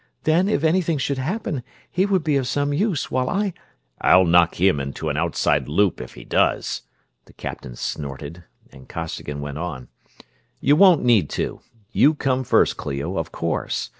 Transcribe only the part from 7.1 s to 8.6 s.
the captain snorted,